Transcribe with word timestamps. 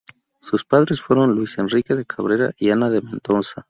Sus 0.39 0.65
padres 0.65 0.99
fueron 0.99 1.35
Luis 1.35 1.59
Enríquez 1.59 1.95
de 1.95 2.05
Cabrera 2.05 2.51
y 2.57 2.71
Ana 2.71 2.89
de 2.89 3.01
Mendoza. 3.03 3.57